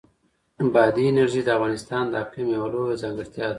[0.73, 3.49] بادي انرژي د افغانستان د اقلیم یوه لویه ځانګړتیا ده.